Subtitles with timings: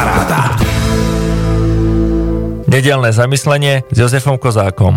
[0.00, 0.56] Paráda.
[2.72, 4.96] Nedelné zamyslenie s Jozefom Kozákom.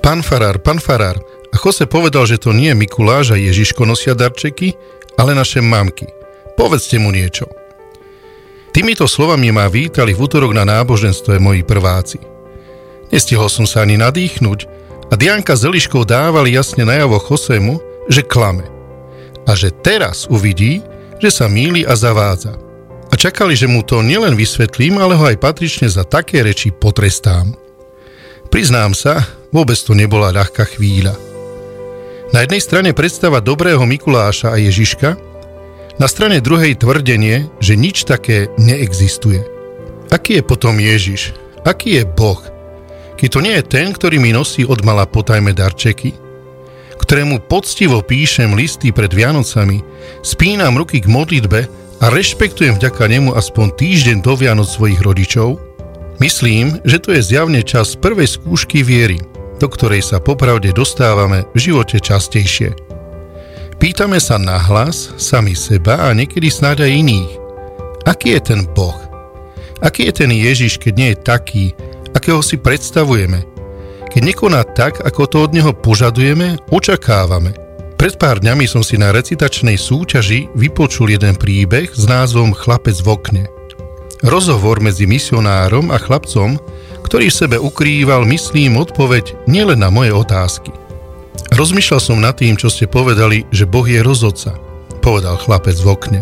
[0.00, 1.20] Pán Farár, pán Farár,
[1.52, 4.72] a Jose povedal, že to nie Mikuláš a Ježiško nosia darčeky,
[5.20, 6.08] ale naše mamky.
[6.56, 7.52] Povedzte mu niečo.
[8.72, 12.16] Týmito slovami ma vítali v útorok na náboženstve moji prváci.
[13.12, 14.58] Nestihol som sa ani nadýchnuť
[15.12, 17.76] a Dianka s Eliškou dávali jasne najavo Chosemu,
[18.08, 18.64] že klame.
[19.44, 20.80] A že teraz uvidí,
[21.20, 22.69] že sa míli a zavádza.
[23.10, 27.58] A čakali, že mu to nielen vysvetlím, ale ho aj patrične za také reči potrestám.
[28.50, 31.18] Priznám sa, vôbec to nebola ľahká chvíľa.
[32.30, 35.18] Na jednej strane predstava dobrého Mikuláša a Ježiška,
[35.98, 39.42] na strane druhej tvrdenie, že nič také neexistuje.
[40.14, 41.34] Aký je potom Ježiš?
[41.66, 42.40] Aký je Boh?
[43.18, 46.14] Keď to nie je ten, ktorý mi nosí od mala potajme darčeky,
[46.96, 49.82] ktorému poctivo píšem listy pred Vianocami,
[50.22, 55.60] spínam ruky k modlitbe a rešpektujem vďaka nemu aspoň týždeň do Vianoc svojich rodičov,
[56.18, 59.20] myslím, že to je zjavne čas prvej skúšky viery,
[59.60, 62.72] do ktorej sa popravde dostávame v živote častejšie.
[63.76, 67.32] Pýtame sa nahlas, sami seba a niekedy snáď aj iných.
[68.08, 68.96] Aký je ten Boh?
[69.80, 71.64] Aký je ten Ježiš, keď nie je taký,
[72.16, 73.46] akého si predstavujeme–
[74.10, 77.54] keď nekoná tak, ako to od neho požadujeme, očakávame.
[78.00, 83.12] Pred pár dňami som si na recitačnej súťaži vypočul jeden príbeh s názvom Chlapec v
[83.12, 83.44] okne.
[84.24, 86.56] Rozhovor medzi misionárom a chlapcom,
[87.04, 90.72] ktorý v sebe ukrýval, myslím, odpoveď nielen na moje otázky.
[91.52, 94.56] Rozmýšľal som nad tým, čo ste povedali, že Boh je rozhodca,
[95.04, 96.20] povedal chlapec v okne.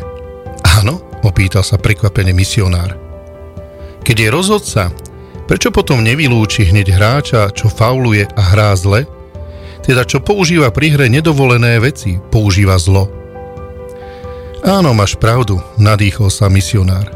[0.83, 2.99] Áno, opýtal sa prekvapený misionár.
[4.03, 4.91] Keď je rozhodca,
[5.49, 9.09] Prečo potom nevylúči hneď hráča, čo fauluje a hrá zle?
[9.89, 13.09] Teda čo používa pri hre nedovolené veci, používa zlo.
[14.61, 17.09] Áno, máš pravdu, nadýchol sa misionár.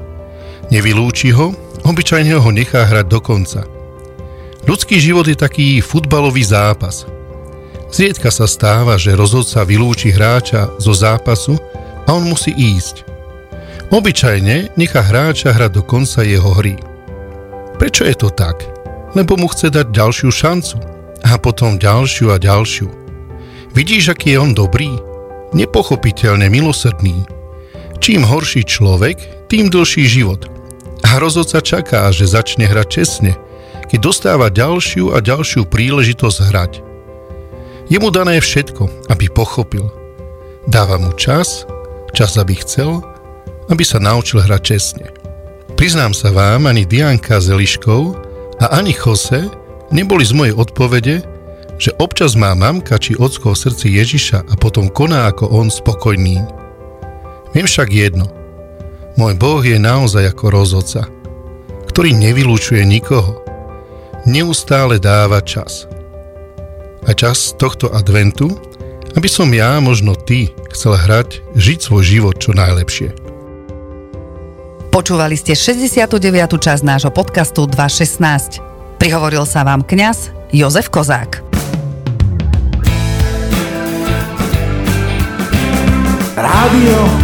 [0.73, 1.53] Nevylúči ho,
[1.85, 3.69] obyčajne ho nechá hrať do konca.
[4.65, 7.05] Ľudský život je taký futbalový zápas.
[7.93, 11.61] Zriedka sa stáva, že rozhodca vylúči hráča zo zápasu
[12.09, 13.05] a on musí ísť.
[13.93, 16.81] Obyčajne nechá hráča hrať do konca jeho hry.
[17.77, 18.65] Prečo je to tak?
[19.13, 20.92] Lebo mu chce dať ďalšiu šancu.
[21.23, 22.91] A potom ďalšiu a ďalšiu.
[23.73, 24.91] Vidíš, aký je on dobrý?
[25.57, 27.25] Nepochopiteľne milosrdný.
[28.03, 30.51] Čím horší človek, tým dlhší život.
[31.07, 33.33] A rozhodca čaká, že začne hrať čestne,
[33.87, 36.73] keď dostáva ďalšiu a ďalšiu príležitosť hrať.
[37.93, 39.93] Je mu dané všetko, aby pochopil.
[40.65, 41.69] Dáva mu čas,
[42.17, 43.05] čas, aby chcel,
[43.69, 45.07] aby sa naučil hrať čestne.
[45.77, 48.03] Priznám sa vám, ani Dianka s Eliškou
[48.63, 49.51] a ani Jose
[49.93, 51.21] neboli z mojej odpovede,
[51.77, 56.41] že občas má mamka či ocko v srdci Ježiša a potom koná ako on spokojný.
[57.53, 58.27] Viem však jedno.
[59.21, 61.05] Môj Boh je naozaj ako rozhodca,
[61.93, 63.45] ktorý nevylúčuje nikoho.
[64.25, 65.85] Neustále dáva čas.
[67.05, 68.55] A čas tohto adventu,
[69.13, 73.13] aby som ja, možno ty, chcel hrať, žiť svoj život čo najlepšie.
[74.89, 76.09] Počúvali ste 69.
[76.57, 78.72] časť nášho podcastu 216.
[79.03, 81.43] Prihovoril sa vám kňaz Jozef Kozák.
[86.39, 87.22] Rádio.